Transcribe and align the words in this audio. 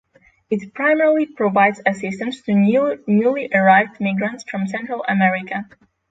It 0.49 0.73
primarily 0.73 1.27
provides 1.27 1.79
assistance 1.85 2.41
to 2.41 2.55
newly 3.05 3.51
arrived 3.53 3.97
migrants 4.01 4.43
from 4.49 4.65
Central 4.65 5.05
America. 5.07 5.67